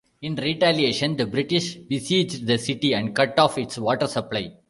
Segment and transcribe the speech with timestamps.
[0.23, 4.51] In retaliation the British besieged the city and cut off its water supply.